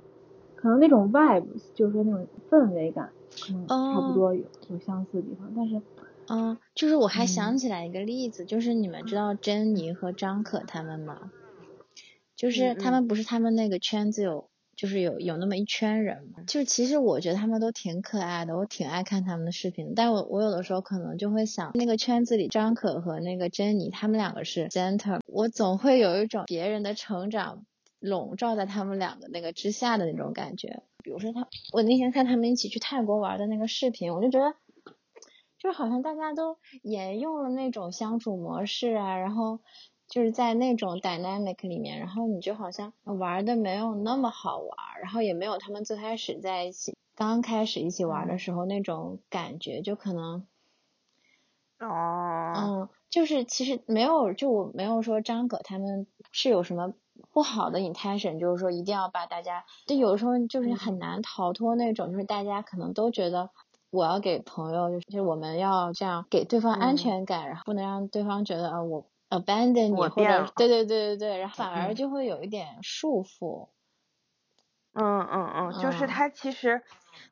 [0.54, 5.80] 可能那种 vibe 就是说那种氛围感可能差不多有有相似的地方，但是
[6.28, 11.30] 嗯，就是我还想起来一个例子，就是你们知道珍妮和张可他们吗？
[12.34, 16.42] 就是他们不是他们那个圈子有，就是有有那么一圈人嘛。
[16.46, 19.94] 就其实我觉得他们都挺可爱的，我挺爱看他们的视频。
[19.96, 27.66] 但我我有的时候可能就会想，那个圈子里张可和那个珍妮，他们两个是 center，我总会有一种别人的成长
[28.00, 30.82] 笼罩在他们两个那个之下的那种感觉。
[31.04, 34.54] 比如说他，我那天看他们一起去泰国玩的那个视频，我就觉得，
[35.58, 39.60] 就好像大家都沿用了那种相处模式啊，然后。
[40.08, 44.70] 就是在那种 dynamic 里面，然后你就好像玩的没有那么好玩，
[45.02, 50.46] 然后也没有他们最开始在一起刚开始一起玩的时候那种感觉，就可能，
[51.78, 56.92] 哦，嗯，就是其实没有，就我没有说张葛他们是有什么
[57.32, 63.50] 不好的 intention，就是说一定要把大家，就有时候就是很难逃脱那种，就是大家可能都觉得
[63.90, 69.06] 我要给朋友，就是我们要这样给对方安全感，然后不能让对方觉得啊我。
[69.28, 73.70] abandon 你或者对对对对对，然后反而就会有一点束缚。
[74.92, 76.80] 嗯嗯嗯，就是他其实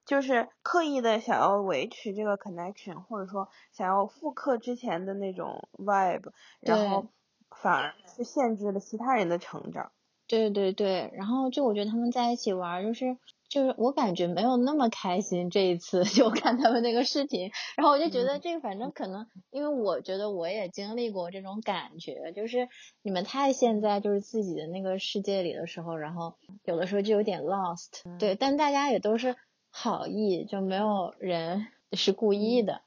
[0.04, 7.06] 就是刻意的想要维持这个 connection，或者说想要复刻之前的那种 vibe，然后
[7.50, 9.92] 反而是限制了其他人的成长。
[10.26, 13.16] 对对对，然后就我觉得他们在一起玩就是。
[13.46, 22.68] 就是我感觉没有那么开心这一次， 就看他们那个视频，然后我就觉得这个反正可能，因为我觉得我也经历过这种感觉，就是
[23.02, 29.36] 你们太陷在就是自己的那个世界里的时候，然后有的时候就有点 lost，对，但大家也都是
[29.76, 32.82] 好意，就没有人是故意的。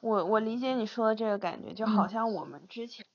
[0.00, 3.06] 我我理解你说的这个感觉，就好像我们之前。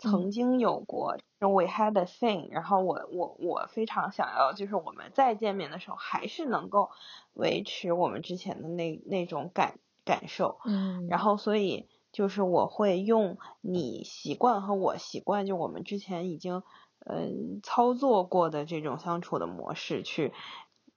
[0.00, 6.90] 曾经有过，we had a thing，然后我我我非常想要，就是我们再见面的时候，还是能够
[7.34, 16.62] 维持我们之前的那那种感感受，嗯，然后所以就是我会用你习惯和我习惯，就我们之前已经
[17.04, 20.32] 嗯操作过的这种相处的模式去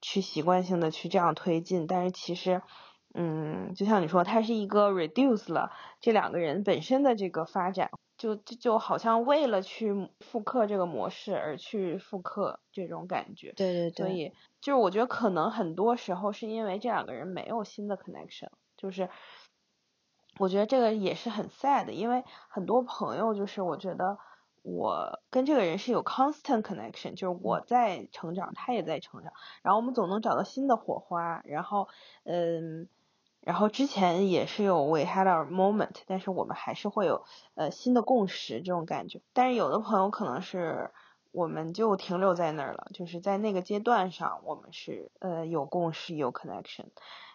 [0.02, 2.60] 去习惯性的去这样推进，但是其实
[3.14, 7.90] 嗯，就像你说，它是一个 reduce 了这两个人本身的这个发展。
[8.18, 19.08] 就就就好像为了去复刻这个模式而去复刻这种感觉，对对对，所以就是我觉得可能很多时候是因为这两个人没有新的 connection，就是
[20.38, 24.18] 我觉得这个也是很 sad，因为很多朋友就是我觉得
[24.62, 31.88] 我跟这个人是有 constant connection，就是我在成长，他也在成长，然后我们总能找到新的火花，然后
[32.24, 32.88] 嗯。
[33.44, 37.24] 然后之前也是有 we had our moment，但是我们还是会有
[37.56, 39.20] 呃新的共识这种感觉。
[39.32, 40.92] 但是有的朋友可能是
[41.32, 46.86] 我们就停留在那儿了，就是在那个阶段上我们是呃有共识有 connection，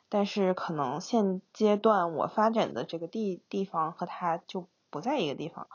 [0.08, 5.68] 但是可能现阶段我发展的这个地地方和他就不在一个地方，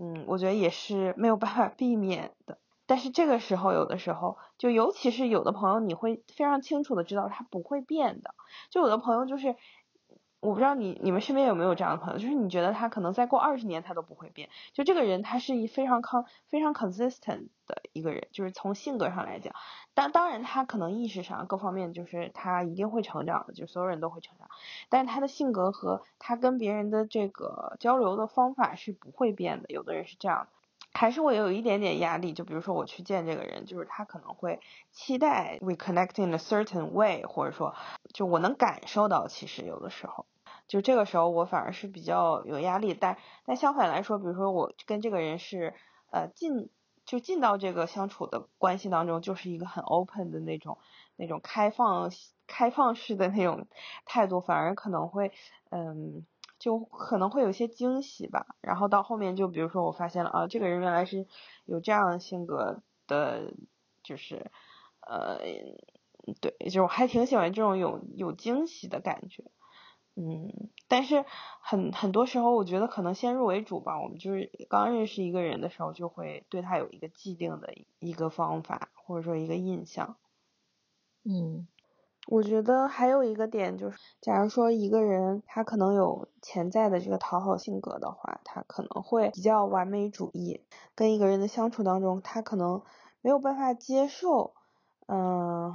[0.00, 2.56] 嗯，我觉得也是没有办法避免的。
[2.86, 8.34] 但是这个时候，有的时候，就尤其是有的朋友，你会非常清楚的知道他不会变的。
[8.70, 9.54] 就有的朋友就是，
[10.40, 14.48] 我不知道你你们身边有没有这样的朋友，就是你觉得他可能再过二十年他都不会变。
[14.72, 19.54] 就这个人，他是一非常 con 非常 consistent 的一个人，就是从性格上来讲。
[19.92, 24.48] 当当然他可能意识上各方面就是他一定会成长的，就所有人都会成长。
[24.88, 29.66] 但是他的性格和他跟别人的这个交流的方法是不会变的。
[29.68, 30.59] 有的人是这样的。
[30.92, 34.60] 还是会有一点点压力，就比如说我去见这个人，就是他可能会
[34.90, 37.74] 期待 we connect in a certain way，或者说
[38.12, 40.26] 就我能感受到，其实有的时候，
[40.66, 42.92] 就这个时候我反而是比较有压力。
[42.94, 45.74] 但但相反来说，比如说我跟这个人是
[46.10, 46.70] 呃进
[47.04, 50.78] 就进到这个相处的关系当中，就是一个很 open 的那种
[51.16, 52.10] 那种开放
[52.46, 53.68] 开放式的那种
[54.04, 55.32] 态度，反而可能会
[55.70, 56.26] 嗯。
[56.60, 61.26] 就可能会有些惊喜吧，然后到后面就比如说我发现了啊，这个人原来是
[61.64, 63.54] 有这样性格的
[64.04, 64.52] 就是
[65.00, 65.38] 呃，
[66.40, 69.42] 对，就我还挺喜欢这种有有惊喜的感觉。
[70.16, 71.24] 嗯，但是
[71.62, 74.00] 很很多时候，我觉得可能先入为主吧。
[74.02, 80.16] 我们就是刚认识一个人的时候，就会对他有一个既定的一个方法，或者说一个印象。
[81.24, 81.66] 嗯，
[82.30, 90.60] 我觉得还有一个点就是，假如说一个人他可能有潜在的这个讨好性格的话，他可能会比较完美主义，
[90.94, 92.82] 跟一个人的相处当中，他可能
[93.20, 94.54] 没有办法接受，
[95.06, 95.74] 嗯，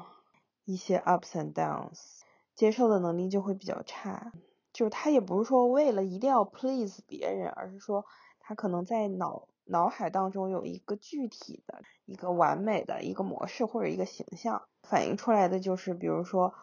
[0.63, 2.21] 一些 ups and downs。
[2.55, 4.31] 接受的能力就会比较差，
[4.71, 8.05] 就是他也不是说为了一定要 please 别人，而是说
[8.39, 16.53] 他可能在脑脑海当中有一个具体的一个完美的一个模式或者一个形象，反映出来的就是，比如说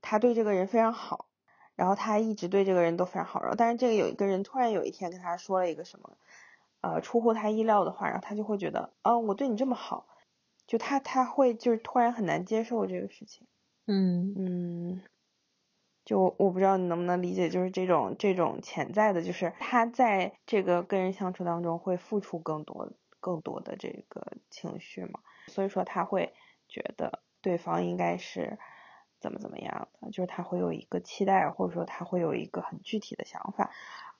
[0.00, 1.26] 他对这个人非常好，
[1.74, 6.16] 然后他一直对这个人都非常好，然后但是这个有一个人突然有一天跟他说了一个什么，
[6.80, 10.06] 呃，出乎他意料的话，然后他就会觉得，哦，我对你这么好，
[10.66, 13.46] 就他他会就是突然很难接受这个事情，
[13.86, 14.34] 嗯。
[14.34, 15.00] 嗯。
[16.04, 26.34] 就我不知道你能不能理解，就是这种这种潜在的，就是他在这个跟人相处当中会付出更多更多的这个情绪嘛，所以说他会
[26.68, 28.58] 觉得对方应该是
[29.18, 33.70] 怎么怎么样的，就是他会有一个期待，或者说他会有一个很具体的想法，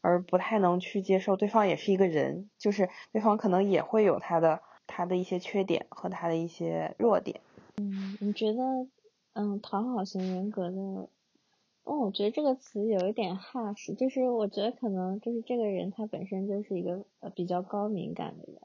[0.01, 7.43] 而不太能去接受对方也是一个人，就是对方可能也会有他的他的一些缺点和他的一些弱点。
[7.77, 8.63] 嗯，你觉得
[9.35, 11.11] 嗯讨好型人格的？
[11.85, 18.59] 哦，我觉得这个词有一点 harsh，就是我觉得可能就是这个人他本身就是一个呃比较高敏感的人，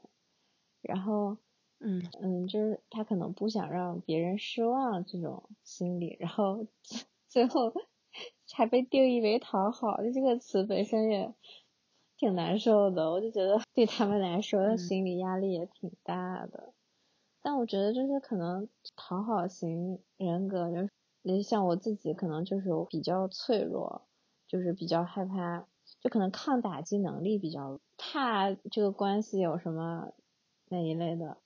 [0.80, 1.36] 然后
[1.80, 6.66] 嗯嗯，就是他可能不想让别人失望这种心理，然后
[7.28, 7.74] 最后
[8.50, 11.34] 还被定义为讨好，就这个词本身也
[12.16, 16.72] 挺难受的，我就觉得对他们来说心理压力也挺大的。
[17.42, 18.66] 但我觉得就是可能
[18.96, 20.88] 讨好型人格就是。
[21.22, 24.06] 那像我自己可能就是比较脆弱，
[24.46, 25.66] 就是比较害怕，
[26.00, 30.12] 就可能抗打击能力比较怕这个关系有什么
[30.70, 31.36] 那一类的。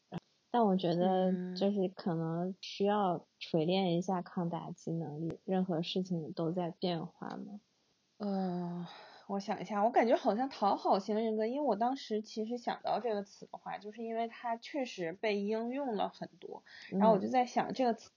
[0.52, 7.58] 但我觉得就是可能需要锤炼一下抗打击能力，任何事情都在变化嘛。
[8.18, 8.86] 嗯，
[9.26, 18.12] 我想一下，我感觉好像讨好型人格，因为我当时其实想到这个词的话，就是因为它确实被应用了很多，然后我就在想这个词。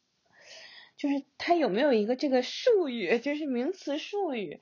[0.97, 4.61] 就是它有没有一个这个术语，就是名词术语？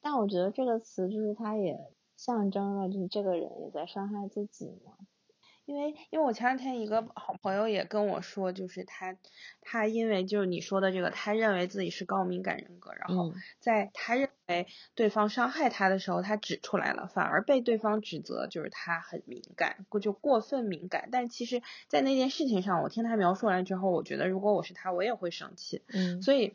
[0.00, 1.78] 但我觉得这个词就是它也
[2.16, 4.92] 象征了，就是这个人也在伤害自己嘛。
[5.66, 9.16] 因为因为我前两天一个好朋友也跟我说，就是他
[9.62, 21.08] 他因为就是你说的这个，他认为自己是高敏感人格，然后在他认为对方伤害他的时候，他指出来了，反而被对方指责就是他很敏感，过就过分敏感。
[21.10, 25.82] 但其实，在那件事情上，我听他描述完之后，我觉得如果我是他，我也会生气。
[25.88, 26.54] 嗯，所以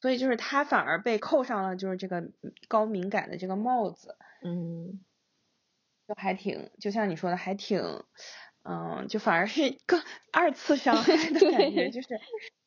[0.00, 2.24] 所以就是他反而被扣上了就是这个
[2.66, 4.16] 高敏感的这个帽子。
[4.42, 5.00] 嗯。
[6.10, 7.80] 就还挺，就像你说的，还挺，
[8.64, 10.02] 嗯，就反而是更
[10.32, 12.08] 二次伤害的感觉，就是，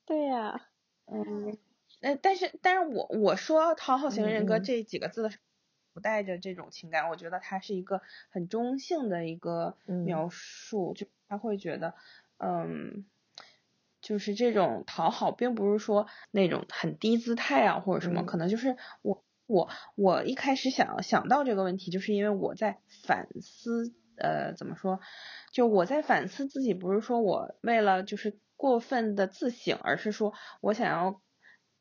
[0.05, 0.61] 对呀，
[1.11, 1.57] 嗯，
[1.99, 5.43] 那，但是，但是我我说讨好型人格这几个字的时候，
[5.95, 11.95] 不带着这种情感，我觉得它是一个很中性的一个描述，就他会觉得，
[12.37, 13.05] 嗯，
[14.01, 19.25] 就是这种讨好，并不是说那种很低姿态啊或者什么，可能就是我。
[19.45, 24.99] 我我一开始想想到这个问题，就是因为我在反思，呃，怎么说？
[25.51, 31.21] 就我在反思自己，不是说我为了就是过分的自省，而是说我想要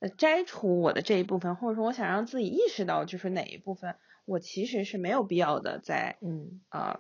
[0.01, 3.95] 呃摘除我的这一部分，或者说我想让自己意识到，就是哪一部分
[4.25, 6.99] 我其实是没有必要的在嗯啊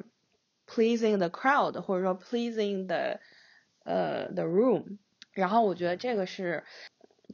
[0.66, 3.18] pleasing the crowd，或者说 pleasing the
[3.84, 4.98] 呃 the room。
[5.32, 6.62] 然后我觉得这个是，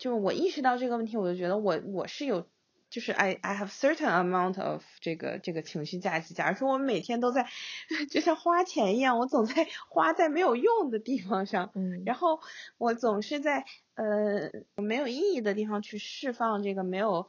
[0.00, 2.48] 就是我意识到这个问题，我就觉得我我是有。
[2.90, 6.34] 就是 I I have certain amount of 这个这个情绪价值。
[6.34, 7.46] 假如说我每天都在，
[8.10, 12.40] 就像花钱一样，我总在花在没有用的地方上，嗯，然后
[12.78, 13.64] 我总是在
[13.94, 14.50] 呃
[14.82, 17.28] 没有意义的地方去释放这个没有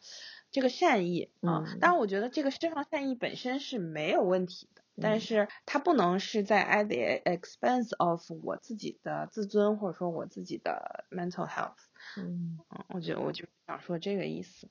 [0.51, 1.63] 这个善意啊。
[1.79, 11.75] 当然，我觉得这个释放善意本身是没有问题的，但是它不能是在 at the expense of 我自己的自尊或者说我自己的 mental health。
[12.15, 14.69] 嗯，我觉得我就想说这个意思。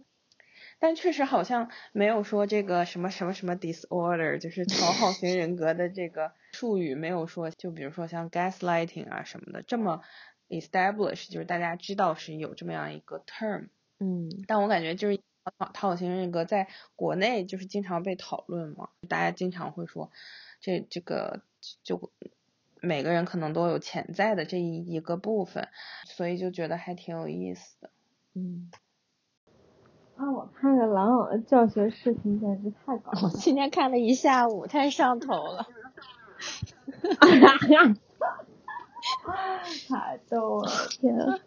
[0.79, 10.03] 但确实好像没有说这个什么什么什么 disorder 就是讨好型人格的这个术语没有说，就比如说像 gaslighting 啊什么的，这么
[10.49, 13.69] establish 就是大家知道是有这么样一个 term
[14.01, 15.21] 嗯，但我感觉就是
[15.73, 20.11] 讨好型人格在国内就是经常被讨论嘛，大家经常会说
[20.61, 21.43] 这这个
[21.83, 22.13] 就
[22.81, 25.69] 每个人可能都有潜在的这一一个部分，
[26.07, 27.91] 所以就觉得还挺有意思的。
[28.35, 28.71] 嗯。
[30.19, 33.31] 啊，我看着狼的教学视频简直太搞了。
[33.37, 35.69] 今天看了一下午，太上头了。
[39.89, 41.39] 太逗了，天、啊！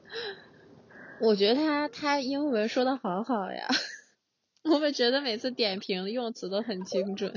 [1.19, 3.67] 我觉得他他英文说的好好呀，
[4.63, 7.33] 我们觉得每次点评用词都很精准。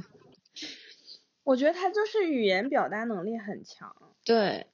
[1.43, 3.95] 我觉得他就是语言表达能力很强。
[4.24, 4.68] 对，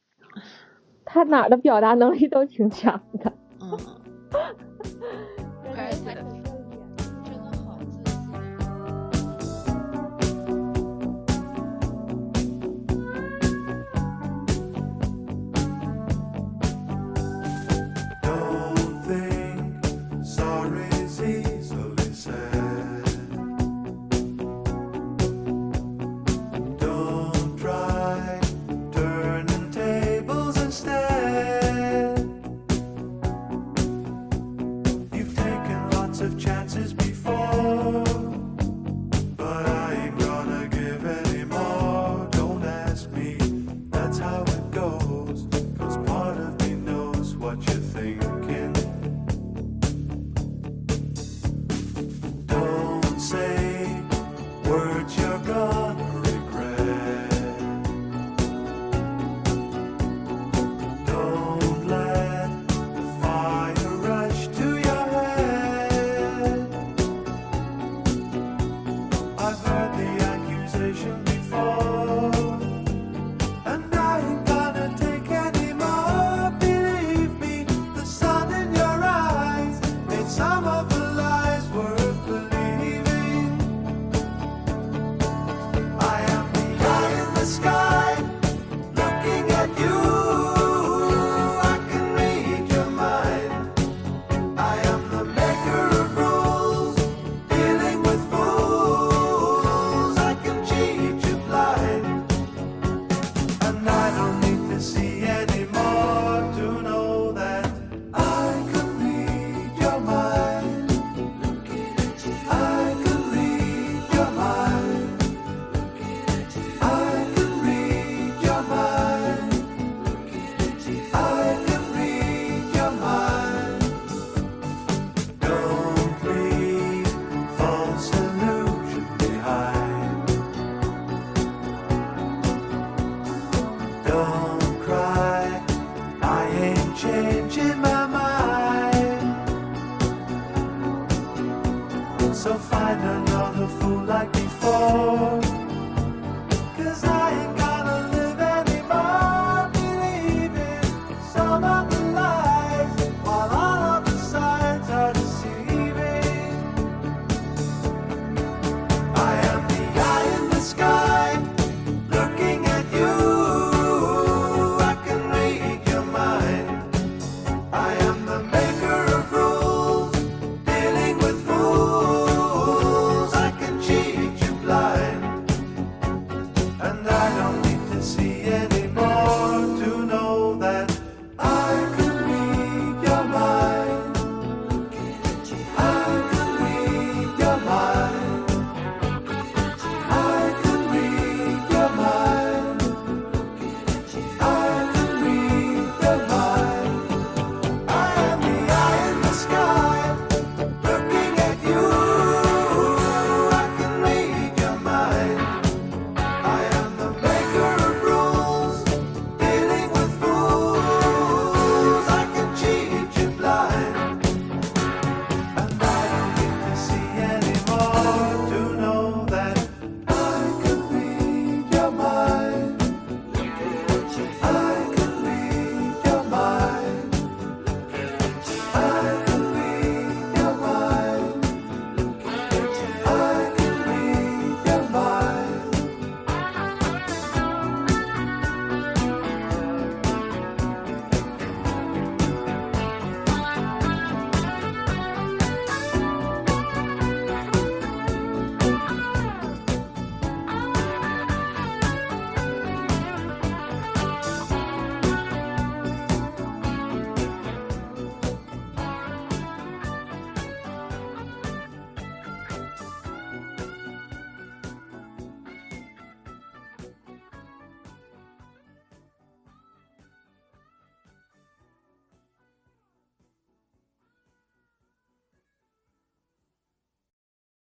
[1.07, 3.33] 他哪儿的表达能力都挺强的。
[3.61, 3.79] 嗯。